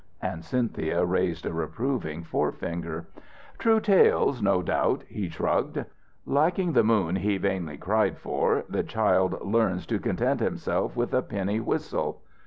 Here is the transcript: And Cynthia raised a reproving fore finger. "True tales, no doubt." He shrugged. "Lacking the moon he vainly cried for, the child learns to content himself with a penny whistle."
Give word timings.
And 0.19 0.43
Cynthia 0.43 1.05
raised 1.05 1.45
a 1.45 1.53
reproving 1.53 2.23
fore 2.23 2.51
finger. 2.51 3.05
"True 3.59 3.79
tales, 3.79 4.41
no 4.41 4.63
doubt." 4.63 5.03
He 5.07 5.29
shrugged. 5.29 5.85
"Lacking 6.25 6.71
the 6.73 6.81
moon 6.83 7.17
he 7.17 7.37
vainly 7.37 7.77
cried 7.77 8.17
for, 8.17 8.65
the 8.67 8.81
child 8.81 9.39
learns 9.45 9.85
to 9.85 9.99
content 9.99 10.39
himself 10.39 10.95
with 10.95 11.13
a 11.13 11.21
penny 11.21 11.59
whistle." 11.59 12.23